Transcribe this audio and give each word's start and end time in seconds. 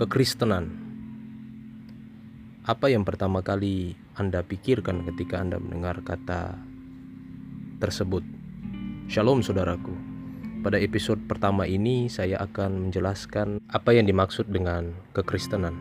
kekristenan. 0.00 0.72
Apa 2.64 2.88
yang 2.88 3.04
pertama 3.04 3.44
kali 3.44 4.00
Anda 4.16 4.40
pikirkan 4.40 5.04
ketika 5.04 5.44
Anda 5.44 5.60
mendengar 5.60 6.00
kata 6.00 6.56
tersebut? 7.84 8.24
Shalom 9.12 9.44
saudaraku. 9.44 9.92
Pada 10.64 10.80
episode 10.80 11.20
pertama 11.28 11.68
ini 11.68 12.08
saya 12.08 12.40
akan 12.40 12.88
menjelaskan 12.88 13.60
apa 13.68 13.92
yang 13.92 14.08
dimaksud 14.08 14.48
dengan 14.48 14.96
kekristenan. 15.12 15.76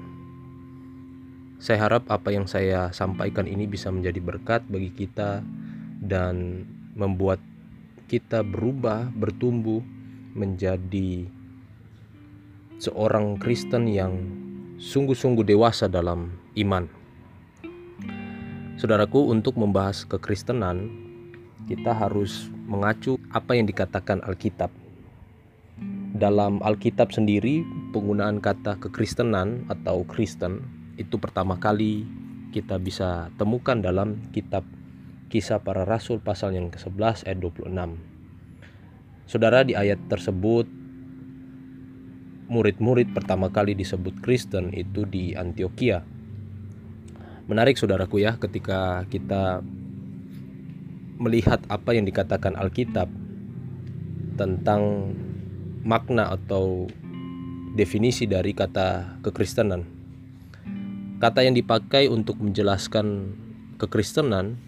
Saya 1.63 1.87
harap 1.87 2.11
apa 2.11 2.35
yang 2.35 2.43
saya 2.43 2.91
sampaikan 2.91 3.47
ini 3.47 3.71
bisa 3.71 3.87
menjadi 3.87 4.19
berkat 4.19 4.67
bagi 4.67 4.91
kita 4.99 5.39
dan 6.03 6.67
membuat 6.91 7.39
kita 8.11 8.43
berubah, 8.43 9.15
bertumbuh 9.15 9.79
menjadi 10.35 11.38
seorang 12.79 13.35
Kristen 13.43 13.91
yang 13.91 14.15
sungguh-sungguh 14.79 15.43
dewasa 15.43 15.91
dalam 15.91 16.31
iman. 16.55 16.87
Saudaraku, 18.79 19.27
untuk 19.27 19.59
membahas 19.59 20.07
kekristenan, 20.07 20.87
kita 21.67 21.91
harus 21.91 22.47
mengacu 22.63 23.19
apa 23.35 23.59
yang 23.59 23.67
dikatakan 23.67 24.23
Alkitab. 24.23 24.71
Dalam 26.15 26.63
Alkitab 26.63 27.11
sendiri, 27.11 27.67
penggunaan 27.91 28.39
kata 28.39 28.79
kekristenan 28.79 29.67
atau 29.67 30.07
Kristen 30.07 30.63
itu 30.95 31.19
pertama 31.19 31.59
kali 31.59 32.07
kita 32.55 32.79
bisa 32.79 33.27
temukan 33.35 33.77
dalam 33.77 34.19
kitab 34.31 34.63
Kisah 35.29 35.61
Para 35.61 35.85
Rasul 35.85 36.17
pasal 36.23 36.57
yang 36.57 36.73
ke-11 36.73 37.29
ayat 37.29 37.37
26. 37.37 37.69
Saudara 39.29 39.61
di 39.61 39.77
ayat 39.77 40.01
tersebut 40.09 40.78
murid-murid 42.49 43.13
pertama 43.13 43.53
kali 43.53 43.77
disebut 43.77 44.25
Kristen 44.25 44.73
itu 44.73 45.05
di 45.05 45.37
Antioquia. 45.37 46.01
Menarik 47.45 47.77
saudaraku 47.77 48.25
ya 48.25 48.41
ketika 48.41 49.05
kita 49.09 49.61
melihat 51.21 51.61
apa 51.69 51.93
yang 51.93 52.09
dikatakan 52.09 52.57
Alkitab 52.57 53.07
tentang 54.35 55.13
makna 55.85 56.33
atau 56.33 56.89
definisi 57.77 58.27
dari 58.27 58.51
kata 58.51 59.21
kekristenan. 59.23 59.85
Kata 61.23 61.45
yang 61.45 61.55
dipakai 61.55 62.09
untuk 62.09 62.41
menjelaskan 62.43 63.35
kekristenan 63.79 64.59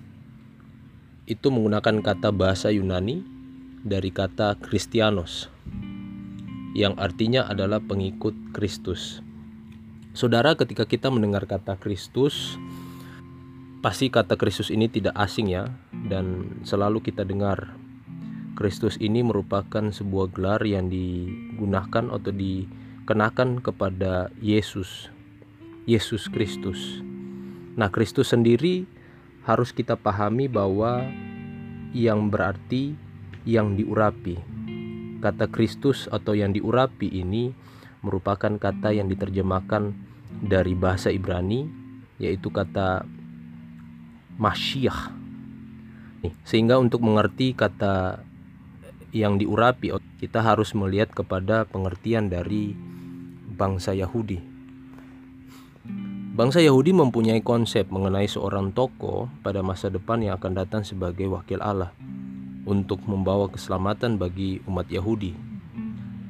itu 1.28 1.48
menggunakan 1.48 2.04
kata 2.04 2.30
bahasa 2.36 2.72
Yunani 2.72 3.24
dari 3.84 4.12
kata 4.12 4.60
Kristianos 4.60 5.51
yang 6.72 6.96
artinya 6.96 7.48
adalah 7.52 7.84
pengikut 7.84 8.56
Kristus. 8.56 9.20
Saudara, 10.12 10.56
ketika 10.56 10.88
kita 10.88 11.12
mendengar 11.12 11.48
kata 11.48 11.76
Kristus, 11.80 12.60
pasti 13.84 14.12
kata 14.12 14.36
Kristus 14.40 14.72
ini 14.72 14.88
tidak 14.88 15.16
asing 15.16 15.52
ya, 15.52 15.72
dan 16.08 16.60
selalu 16.64 17.04
kita 17.04 17.28
dengar. 17.28 17.76
Kristus 18.56 19.00
ini 19.00 19.24
merupakan 19.24 19.92
sebuah 19.92 20.32
gelar 20.36 20.62
yang 20.68 20.92
digunakan 20.92 22.12
atau 22.12 22.32
dikenakan 22.32 23.64
kepada 23.64 24.30
Yesus, 24.44 25.08
Yesus 25.88 26.28
Kristus. 26.28 27.00
Nah, 27.80 27.88
Kristus 27.88 28.36
sendiri 28.36 28.84
harus 29.48 29.72
kita 29.72 29.96
pahami 29.96 30.52
bahwa 30.52 31.08
yang 31.96 32.28
berarti 32.32 32.96
yang 33.48 33.74
diurapi 33.74 34.61
Kata 35.22 35.46
Kristus 35.54 36.10
atau 36.10 36.34
yang 36.34 36.50
diurapi 36.50 37.06
ini 37.06 37.54
merupakan 38.02 38.50
kata 38.58 38.90
yang 38.98 39.06
diterjemahkan 39.06 39.94
dari 40.42 40.74
bahasa 40.74 41.14
Ibrani 41.14 41.70
yaitu 42.18 42.50
kata 42.50 43.06
Masyiah. 44.42 45.14
Nih, 46.26 46.34
sehingga 46.42 46.82
untuk 46.82 47.06
mengerti 47.06 47.54
kata 47.54 48.26
yang 49.14 49.38
diurapi 49.38 49.94
kita 50.18 50.42
harus 50.42 50.74
melihat 50.74 51.14
kepada 51.14 51.70
pengertian 51.70 52.30
dari 52.30 52.74
bangsa 53.54 53.94
Yahudi. 53.94 54.42
Bangsa 56.32 56.64
Yahudi 56.64 56.96
mempunyai 56.96 57.44
konsep 57.44 57.92
mengenai 57.92 58.26
seorang 58.26 58.72
tokoh 58.72 59.28
pada 59.46 59.62
masa 59.62 59.92
depan 59.92 60.24
yang 60.24 60.40
akan 60.40 60.54
datang 60.58 60.82
sebagai 60.82 61.28
wakil 61.28 61.60
Allah 61.60 61.92
untuk 62.66 63.02
membawa 63.10 63.50
keselamatan 63.50 64.22
bagi 64.22 64.62
umat 64.70 64.88
Yahudi. 64.90 65.34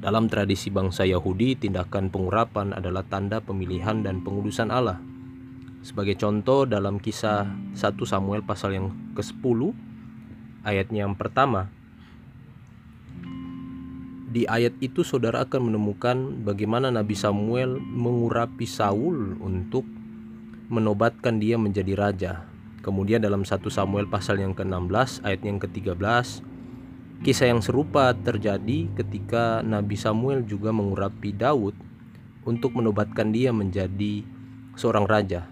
Dalam 0.01 0.25
tradisi 0.25 0.73
bangsa 0.73 1.05
Yahudi, 1.05 1.53
tindakan 1.53 2.09
pengurapan 2.09 2.73
adalah 2.73 3.05
tanda 3.05 3.37
pemilihan 3.37 4.01
dan 4.01 4.25
pengudusan 4.25 4.73
Allah. 4.73 4.97
Sebagai 5.85 6.17
contoh 6.17 6.65
dalam 6.65 6.97
kisah 6.97 7.45
1 7.73 7.77
Samuel 8.05 8.41
pasal 8.41 8.77
yang 8.77 8.87
ke-10 9.13 9.73
ayatnya 10.65 11.05
yang 11.09 11.13
pertama. 11.17 11.69
Di 14.31 14.47
ayat 14.47 14.79
itu 14.79 15.03
saudara 15.03 15.43
akan 15.43 15.69
menemukan 15.69 16.47
bagaimana 16.47 16.87
Nabi 16.87 17.13
Samuel 17.13 17.77
mengurapi 17.77 18.63
Saul 18.63 19.35
untuk 19.43 19.83
menobatkan 20.71 21.37
dia 21.37 21.59
menjadi 21.59 21.93
raja 21.99 22.50
Kemudian 22.81 23.21
dalam 23.21 23.45
1 23.45 23.61
Samuel 23.69 24.09
pasal 24.09 24.41
yang 24.41 24.57
ke-16 24.57 25.21
ayat 25.21 25.41
yang 25.45 25.61
ke-13 25.61 26.51
kisah 27.21 27.53
yang 27.53 27.61
serupa 27.61 28.17
terjadi 28.17 28.89
ketika 28.97 29.61
Nabi 29.61 29.93
Samuel 29.93 30.41
juga 30.41 30.73
mengurapi 30.73 31.29
Daud 31.29 31.77
untuk 32.41 32.73
menobatkan 32.73 33.29
dia 33.29 33.53
menjadi 33.53 34.25
seorang 34.73 35.05
raja. 35.05 35.45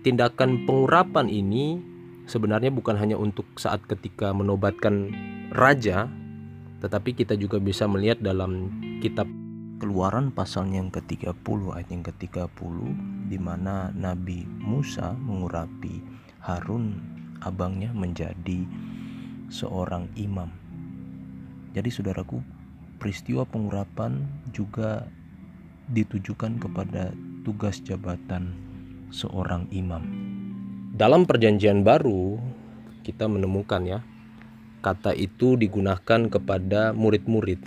Tindakan 0.00 0.64
pengurapan 0.64 1.28
ini 1.28 1.84
sebenarnya 2.24 2.72
bukan 2.72 2.96
hanya 2.96 3.20
untuk 3.20 3.44
saat 3.60 3.84
ketika 3.84 4.32
menobatkan 4.32 5.12
raja, 5.52 6.08
tetapi 6.80 7.12
kita 7.12 7.36
juga 7.36 7.60
bisa 7.60 7.84
melihat 7.84 8.16
dalam 8.24 8.72
kitab 9.04 9.28
Keluaran 9.78 10.34
pasal 10.34 10.74
yang 10.74 10.90
ke-30 10.90 11.38
ayat 11.70 11.86
yang 11.94 12.02
ke-30 12.02 12.76
di 13.30 13.38
mana 13.38 13.94
Nabi 13.94 14.42
Musa 14.42 15.14
mengurapi 15.14 16.02
Harun 16.42 16.98
abangnya 17.46 17.94
menjadi 17.94 18.66
seorang 19.46 20.10
imam. 20.18 20.50
Jadi 21.78 21.94
saudaraku, 21.94 22.42
peristiwa 22.98 23.46
pengurapan 23.46 24.26
juga 24.50 25.06
ditujukan 25.94 26.58
kepada 26.58 27.14
tugas 27.46 27.78
jabatan 27.78 28.58
seorang 29.14 29.70
imam. 29.70 30.02
Dalam 30.90 31.22
perjanjian 31.22 31.86
baru 31.86 32.34
kita 33.06 33.30
menemukan 33.30 33.86
ya 33.86 34.02
kata 34.82 35.14
itu 35.14 35.54
digunakan 35.54 36.26
kepada 36.26 36.90
murid-murid 36.90 37.62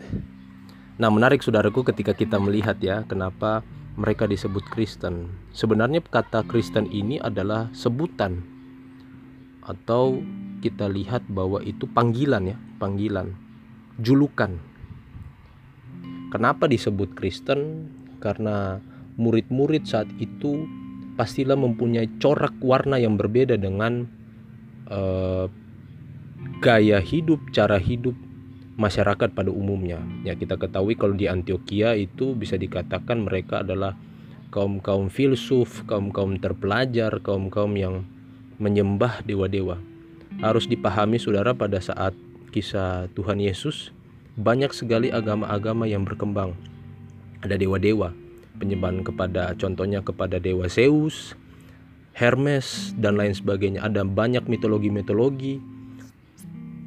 Nah, 1.01 1.09
menarik 1.09 1.41
saudaraku 1.41 1.81
ketika 1.81 2.13
kita 2.13 2.37
melihat 2.37 2.77
ya, 2.77 3.01
kenapa 3.09 3.65
mereka 3.97 4.29
disebut 4.29 4.61
Kristen. 4.69 5.33
Sebenarnya 5.49 5.97
kata 5.97 6.45
Kristen 6.45 6.85
ini 6.93 7.17
adalah 7.17 7.73
sebutan 7.73 8.45
atau 9.65 10.21
kita 10.61 10.85
lihat 10.85 11.25
bahwa 11.25 11.57
itu 11.65 11.89
panggilan 11.89 12.53
ya, 12.53 12.57
panggilan, 12.77 13.33
julukan. 13.97 14.61
Kenapa 16.29 16.69
disebut 16.69 17.17
Kristen? 17.17 17.89
Karena 18.21 18.77
murid-murid 19.17 19.89
saat 19.89 20.07
itu 20.21 20.69
pastilah 21.17 21.57
mempunyai 21.57 22.21
corak 22.21 22.53
warna 22.61 23.01
yang 23.01 23.17
berbeda 23.17 23.57
dengan 23.57 24.05
uh, 24.85 25.49
gaya 26.61 27.01
hidup, 27.01 27.41
cara 27.49 27.81
hidup 27.81 28.13
masyarakat 28.81 29.37
pada 29.37 29.53
umumnya. 29.53 30.01
Ya 30.25 30.33
kita 30.33 30.57
ketahui 30.57 30.97
kalau 30.97 31.13
di 31.13 31.29
Antioquia 31.29 31.93
itu 31.93 32.33
bisa 32.33 32.57
dikatakan 32.57 33.21
mereka 33.21 33.61
adalah 33.61 33.93
kaum-kaum 34.49 35.13
filsuf, 35.13 35.85
kaum-kaum 35.85 36.41
terpelajar, 36.41 37.21
kaum-kaum 37.21 37.77
yang 37.77 38.01
menyembah 38.57 39.21
dewa-dewa. 39.21 39.77
Harus 40.41 40.65
dipahami 40.65 41.21
saudara 41.21 41.53
pada 41.53 41.77
saat 41.77 42.17
kisah 42.49 43.05
Tuhan 43.13 43.37
Yesus 43.37 43.93
banyak 44.33 44.73
sekali 44.73 45.13
agama-agama 45.13 45.85
yang 45.85 46.01
berkembang. 46.01 46.57
Ada 47.45 47.61
dewa-dewa, 47.61 48.09
penyembahan 48.57 49.05
kepada 49.05 49.53
contohnya 49.61 50.01
kepada 50.01 50.41
dewa 50.41 50.65
Zeus, 50.65 51.37
Hermes 52.17 52.91
dan 52.97 53.15
lain 53.17 53.37
sebagainya. 53.37 53.85
Ada 53.85 54.03
banyak 54.03 54.45
mitologi-mitologi 54.49 55.63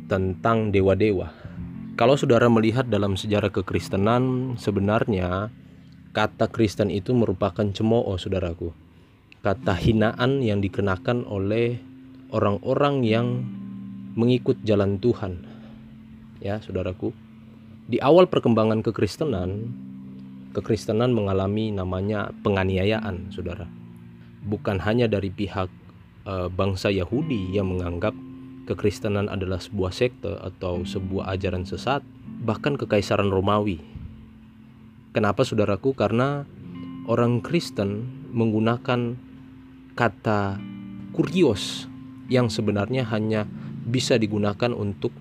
tentang 0.05 0.69
dewa-dewa 0.69 1.44
kalau 1.95 2.19
saudara 2.19 2.51
melihat 2.51 2.91
dalam 2.91 3.15
sejarah 3.15 3.55
kekristenan, 3.55 4.55
sebenarnya 4.59 5.55
kata 6.11 6.51
Kristen 6.51 6.91
itu 6.91 7.15
merupakan 7.15 7.63
cemooh, 7.63 8.19
saudaraku. 8.19 8.75
Kata 9.47 9.79
hinaan 9.79 10.43
yang 10.43 10.59
dikenakan 10.59 11.23
oleh 11.23 11.79
orang-orang 12.35 13.07
yang 13.07 13.27
mengikut 14.19 14.59
jalan 14.67 14.99
Tuhan. 14.99 15.47
Ya, 16.43 16.59
saudaraku. 16.59 17.15
Di 17.87 18.03
awal 18.03 18.27
perkembangan 18.27 18.83
kekristenan, 18.83 19.71
kekristenan 20.51 21.15
mengalami 21.15 21.71
namanya 21.71 22.35
penganiayaan, 22.43 23.31
saudara. 23.31 23.71
Bukan 24.43 24.83
hanya 24.83 25.07
dari 25.07 25.31
pihak 25.31 25.71
uh, 26.27 26.49
bangsa 26.51 26.91
Yahudi 26.91 27.55
yang 27.55 27.71
menganggap 27.71 28.17
kekristenan 28.65 29.29
adalah 29.29 29.61
sebuah 29.61 29.93
sekte 29.93 30.41
atau 30.41 30.83
sebuah 30.83 31.33
ajaran 31.37 31.69
sesat, 31.69 32.01
bahkan 32.45 32.77
kekaisaran 32.77 33.29
Romawi. 33.29 33.81
Kenapa, 35.15 35.47
saudaraku? 35.47 35.95
Karena 35.95 36.43
orang 37.07 37.45
Kristen 37.45 38.09
menggunakan 38.35 39.15
kata 39.95 40.59
kurios 41.15 41.87
yang 42.27 42.51
sebenarnya 42.51 43.07
hanya 43.15 43.47
bisa 43.85 44.19
digunakan 44.19 44.75
untuk 44.75 45.15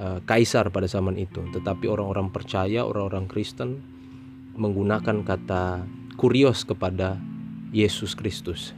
uh, 0.00 0.24
kaisar 0.24 0.72
pada 0.72 0.88
zaman 0.88 1.20
itu, 1.20 1.44
tetapi 1.52 1.90
orang-orang 1.90 2.32
percaya, 2.32 2.86
orang-orang 2.86 3.28
Kristen 3.28 3.82
menggunakan 4.56 5.20
kata 5.26 5.84
kurios 6.16 6.64
kepada 6.64 7.20
Yesus 7.76 8.16
Kristus, 8.16 8.72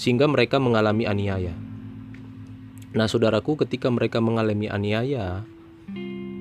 sehingga 0.00 0.24
mereka 0.24 0.56
mengalami 0.56 1.04
aniaya. 1.04 1.52
Nah, 2.90 3.06
saudaraku, 3.06 3.54
ketika 3.54 3.86
mereka 3.86 4.18
mengalami 4.18 4.66
aniaya, 4.66 5.46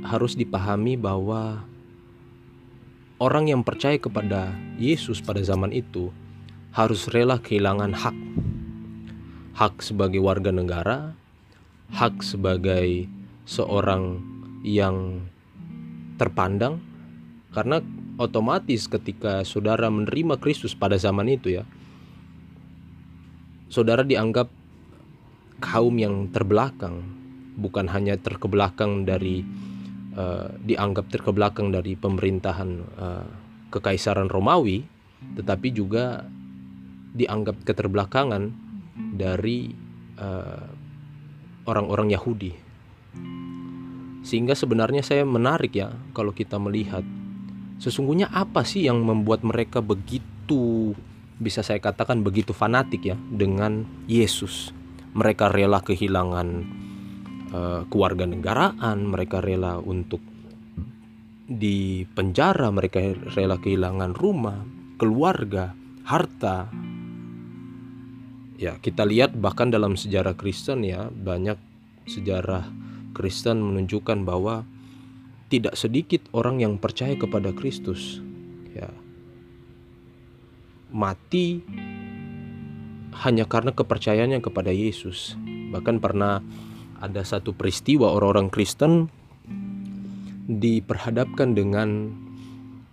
harus 0.01 0.33
dipahami 0.33 0.97
bahwa 0.97 1.61
orang 3.21 3.53
yang 3.53 3.61
percaya 3.61 4.01
kepada 4.01 4.57
Yesus 4.81 5.21
pada 5.21 5.45
zaman 5.45 5.69
itu 5.69 6.09
harus 6.73 7.05
rela 7.13 7.37
kehilangan 7.37 7.93
hak. 7.93 8.17
Hak 9.53 9.85
sebagai 9.85 10.17
warga 10.25 10.49
negara, 10.49 11.13
hak 11.93 12.25
sebagai 12.25 13.05
seorang 13.45 14.17
yang 14.65 15.29
terpandang 16.17 16.81
karena 17.53 17.81
otomatis 18.17 18.85
ketika 18.85 19.41
saudara 19.47 19.87
menerima 19.87 20.37
Kristus 20.37 20.75
pada 20.75 20.99
zaman 20.99 21.31
itu 21.31 21.61
ya 21.61 21.63
saudara 23.71 24.03
dianggap 24.03 24.51
kaum 25.59 25.95
yang 25.99 26.31
terbelakang 26.31 27.03
bukan 27.59 27.91
hanya 27.91 28.15
terkebelakang 28.15 29.03
dari 29.03 29.43
uh, 30.15 30.55
dianggap 30.63 31.11
terkebelakang 31.11 31.75
dari 31.75 31.99
pemerintahan 31.99 32.69
uh, 32.97 33.27
kekaisaran 33.69 34.31
Romawi 34.31 34.87
tetapi 35.35 35.75
juga 35.75 36.23
dianggap 37.13 37.67
keterbelakangan 37.67 38.51
dari 39.15 39.71
uh, 40.19 40.67
orang-orang 41.67 42.15
Yahudi. 42.15 42.51
Sehingga 44.23 44.53
sebenarnya 44.53 45.03
saya 45.03 45.23
menarik 45.23 45.75
ya 45.75 45.91
kalau 46.11 46.35
kita 46.35 46.59
melihat 46.59 47.03
sesungguhnya 47.79 48.27
apa 48.31 48.67
sih 48.67 48.85
yang 48.87 48.99
membuat 49.03 49.41
mereka 49.43 49.79
begitu 49.79 50.93
bisa 51.39 51.63
saya 51.63 51.79
katakan 51.79 52.19
begitu 52.19 52.51
fanatik 52.51 53.15
ya 53.15 53.17
dengan 53.31 53.87
Yesus. 54.05 54.75
Mereka 55.13 55.49
rela 55.49 55.81
kehilangan 55.81 56.47
uh, 57.53 57.81
keluarga 57.89 58.29
negaraan, 58.29 59.09
mereka 59.09 59.41
rela 59.41 59.81
untuk 59.81 60.21
di 61.49 62.05
penjara, 62.05 62.69
mereka 62.69 63.01
rela 63.33 63.57
kehilangan 63.57 64.13
rumah, 64.13 64.61
keluarga, 65.01 65.73
harta, 66.05 66.69
ya 68.59 68.75
kita 68.83 69.07
lihat 69.07 69.39
bahkan 69.39 69.71
dalam 69.71 69.95
sejarah 69.95 70.35
Kristen 70.35 70.83
ya 70.83 71.07
banyak 71.07 71.55
sejarah 72.11 72.67
Kristen 73.15 73.63
menunjukkan 73.63 74.27
bahwa 74.27 74.67
tidak 75.47 75.79
sedikit 75.79 76.27
orang 76.35 76.59
yang 76.59 76.75
percaya 76.75 77.15
kepada 77.15 77.55
Kristus 77.55 78.19
ya. 78.75 78.91
Mati 80.91 81.63
hanya 83.13 83.45
karena 83.49 83.73
kepercayaannya 83.73 84.39
kepada 84.41 84.69
Yesus. 84.69 85.33
Bahkan 85.73 85.97
pernah 85.97 86.41
ada 86.99 87.21
satu 87.25 87.55
peristiwa 87.55 88.11
orang-orang 88.13 88.51
Kristen 88.51 89.07
diperhadapkan 90.49 91.53
dengan 91.53 92.09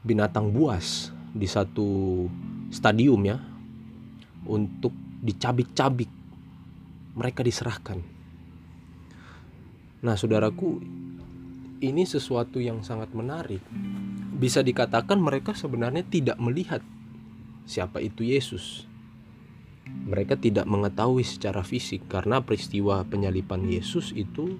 binatang 0.06 0.52
buas 0.52 1.10
di 1.32 1.48
satu 1.48 2.24
stadium 2.72 3.20
ya 3.26 3.38
untuk 4.48 4.94
dicabik-cabik. 5.20 6.10
Mereka 7.16 7.40
diserahkan. 7.40 7.98
Nah 10.04 10.14
saudaraku 10.14 10.84
ini 11.80 12.04
sesuatu 12.04 12.60
yang 12.60 12.84
sangat 12.84 13.12
menarik. 13.16 13.64
Bisa 14.36 14.60
dikatakan 14.60 15.16
mereka 15.16 15.56
sebenarnya 15.56 16.04
tidak 16.04 16.36
melihat 16.36 16.84
siapa 17.64 18.04
itu 18.04 18.20
Yesus 18.20 18.84
mereka 20.06 20.38
tidak 20.38 20.70
mengetahui 20.70 21.26
secara 21.26 21.66
fisik 21.66 22.06
karena 22.06 22.38
peristiwa 22.38 23.02
penyalipan 23.02 23.66
Yesus 23.66 24.14
itu 24.14 24.54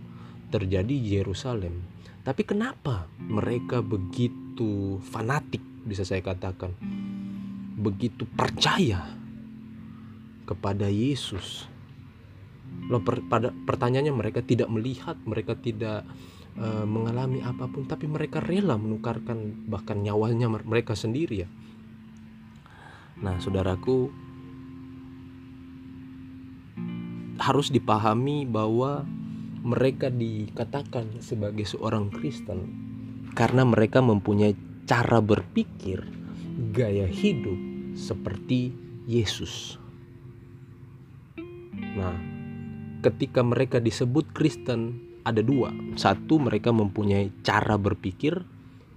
terjadi 0.51 0.91
di 0.91 1.23
Yerusalem. 1.23 1.87
Tapi 2.27 2.43
kenapa 2.43 3.07
mereka 3.23 3.79
begitu 3.79 4.99
fanatik 5.07 5.63
bisa 5.87 6.03
saya 6.03 6.19
katakan? 6.19 6.75
Begitu 7.79 8.27
percaya 8.27 9.07
kepada 10.43 10.91
Yesus. 10.91 11.71
Loh, 12.91 12.99
per, 13.07 13.23
pada 13.31 13.55
pertanyaannya 13.55 14.11
mereka 14.11 14.43
tidak 14.43 14.67
melihat, 14.67 15.15
mereka 15.23 15.55
tidak 15.55 16.03
uh, 16.59 16.83
mengalami 16.83 17.39
apa 17.47 17.71
pun, 17.71 17.87
tapi 17.87 18.11
mereka 18.11 18.43
rela 18.43 18.75
menukarkan 18.75 19.71
bahkan 19.71 20.03
nyawanya 20.03 20.51
mereka 20.51 20.99
sendiri 20.99 21.47
ya. 21.47 21.49
Nah, 23.23 23.39
saudaraku 23.39 24.26
harus 27.47 27.71
dipahami 27.71 28.43
bahwa 28.43 29.07
mereka 29.63 30.11
dikatakan 30.11 31.23
sebagai 31.23 31.63
seorang 31.63 32.11
Kristen 32.11 32.75
karena 33.39 33.63
mereka 33.63 34.03
mempunyai 34.03 34.59
cara 34.83 35.23
berpikir, 35.23 36.03
gaya 36.75 37.07
hidup 37.07 37.55
seperti 37.95 38.75
Yesus. 39.07 39.79
Nah, 41.95 42.19
ketika 43.07 43.47
mereka 43.47 43.79
disebut 43.79 44.35
Kristen 44.35 44.99
ada 45.23 45.43
dua. 45.43 45.71
Satu, 45.95 46.39
mereka 46.39 46.71
mempunyai 46.75 47.31
cara 47.47 47.79
berpikir, 47.79 48.43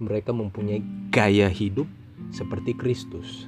mereka 0.02 0.30
mempunyai 0.34 0.82
gaya 1.10 1.46
hidup 1.50 1.86
seperti 2.34 2.74
Kristus. 2.74 3.46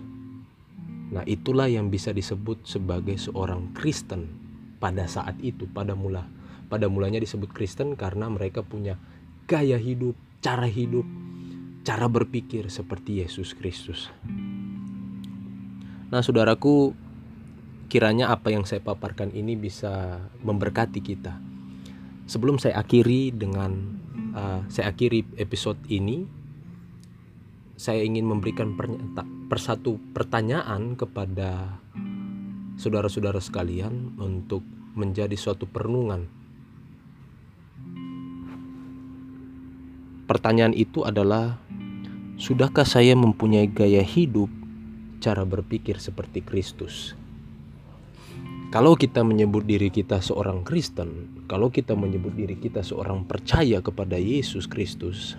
Nah, 1.14 1.22
itulah 1.26 1.70
yang 1.70 1.90
bisa 1.90 2.10
disebut 2.10 2.66
sebagai 2.66 3.14
seorang 3.18 3.70
Kristen 3.74 4.41
pada 4.82 5.06
saat 5.06 5.38
itu, 5.38 5.70
pada 5.70 5.94
mula. 5.94 6.26
Pada 6.66 6.90
mulanya 6.90 7.22
disebut 7.22 7.54
Kristen 7.54 7.94
karena 7.94 8.26
mereka 8.26 8.66
punya 8.66 8.98
gaya 9.46 9.78
hidup, 9.78 10.18
cara 10.42 10.66
hidup, 10.66 11.06
cara 11.86 12.10
berpikir 12.10 12.66
seperti 12.66 13.22
Yesus 13.22 13.54
Kristus. 13.54 14.10
Nah, 16.10 16.18
saudaraku, 16.18 16.98
kiranya 17.86 18.34
apa 18.34 18.50
yang 18.50 18.66
saya 18.66 18.82
paparkan 18.82 19.30
ini 19.30 19.54
bisa 19.54 20.18
memberkati 20.42 20.98
kita. 20.98 21.38
Sebelum 22.26 22.58
saya 22.58 22.82
akhiri 22.82 23.30
dengan 23.30 24.02
uh, 24.34 24.66
saya 24.66 24.90
akhiri 24.90 25.38
episode 25.38 25.78
ini, 25.86 26.26
saya 27.78 28.02
ingin 28.02 28.26
memberikan 28.26 28.74
persatu 29.46 30.00
pertanyaan 30.16 30.94
kepada 30.94 31.82
saudara-saudara 32.76 33.40
sekalian 33.40 34.16
untuk 34.20 34.64
menjadi 34.92 35.34
suatu 35.36 35.64
perenungan. 35.64 36.28
Pertanyaan 40.28 40.72
itu 40.72 41.04
adalah, 41.04 41.60
sudahkah 42.40 42.88
saya 42.88 43.12
mempunyai 43.12 43.68
gaya 43.68 44.00
hidup, 44.00 44.48
cara 45.20 45.44
berpikir 45.44 46.00
seperti 46.00 46.40
Kristus? 46.40 47.12
Kalau 48.72 48.96
kita 48.96 49.20
menyebut 49.20 49.68
diri 49.68 49.92
kita 49.92 50.24
seorang 50.24 50.64
Kristen, 50.64 51.44
kalau 51.44 51.68
kita 51.68 51.92
menyebut 51.92 52.32
diri 52.32 52.56
kita 52.56 52.80
seorang 52.80 53.28
percaya 53.28 53.84
kepada 53.84 54.16
Yesus 54.16 54.64
Kristus, 54.64 55.36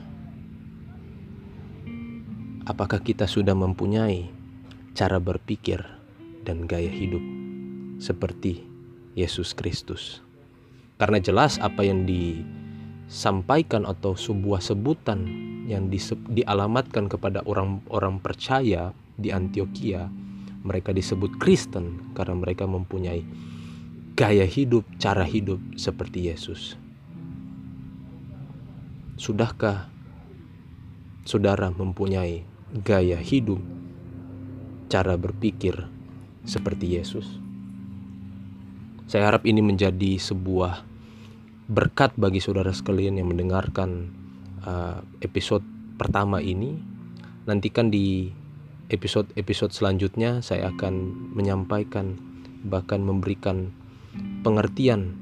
apakah 2.70 3.02
kita 3.02 3.26
sudah 3.26 3.58
mempunyai 3.58 4.30
cara 4.94 5.18
berpikir 5.18 6.03
dan 6.44 6.68
gaya 6.68 6.92
hidup 6.92 7.22
seperti 8.00 8.64
Yesus 9.16 9.56
Kristus? 9.56 10.24
Karena 11.00 11.18
jelas 11.20 11.58
apa 11.60 11.82
yang 11.84 12.06
disampaikan 12.06 13.84
atau 13.88 14.16
sebuah 14.16 14.62
sebutan 14.62 15.26
yang 15.68 15.88
dialamatkan 16.32 17.08
kepada 17.08 17.42
orang-orang 17.48 18.20
percaya 18.20 18.92
di 19.16 19.32
Antioquia 19.32 20.12
mereka 20.64 20.96
disebut 20.96 21.38
Kristen 21.44 22.16
karena 22.16 22.40
mereka 22.40 22.64
mempunyai 22.64 23.22
gaya 24.16 24.48
hidup, 24.48 24.88
cara 24.96 25.28
hidup 25.28 25.60
seperti 25.76 26.32
Yesus. 26.32 26.80
Sudahkah 29.20 29.92
saudara 31.28 31.70
mempunyai 31.70 32.48
gaya 32.82 33.20
hidup, 33.20 33.60
cara 34.88 35.20
berpikir 35.20 35.93
seperti 36.44 37.00
Yesus. 37.00 37.28
Saya 39.08 39.28
harap 39.32 39.44
ini 39.44 39.60
menjadi 39.60 40.16
sebuah 40.20 40.84
berkat 41.68 42.16
bagi 42.20 42.44
saudara 42.44 42.72
sekalian 42.76 43.20
yang 43.20 43.32
mendengarkan 43.32 44.12
uh, 44.64 45.00
episode 45.24 45.64
pertama 45.96 46.40
ini. 46.44 46.76
Nantikan 47.44 47.92
di 47.92 48.32
episode-episode 48.88 49.76
selanjutnya 49.76 50.40
saya 50.40 50.72
akan 50.72 50.94
menyampaikan 51.36 52.16
bahkan 52.64 53.04
memberikan 53.04 53.76
pengertian 54.46 55.20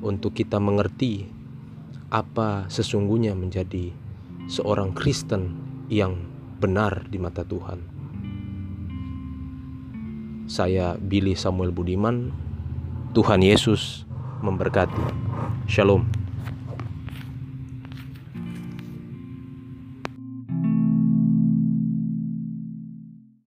untuk 0.00 0.32
kita 0.32 0.56
mengerti 0.56 1.28
apa 2.08 2.64
sesungguhnya 2.72 3.36
menjadi 3.36 3.92
seorang 4.48 4.96
Kristen 4.96 5.52
yang 5.92 6.24
benar 6.56 7.04
di 7.12 7.20
mata 7.20 7.44
Tuhan. 7.44 7.97
Saya 10.48 10.96
Billy 10.96 11.36
Samuel 11.36 11.76
Budiman. 11.76 12.32
Tuhan 13.12 13.44
Yesus 13.44 14.08
memberkati. 14.40 14.96
Shalom. 15.68 16.17